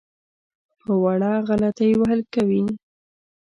[0.81, 2.63] په وړه غلطۍ وهل کوي.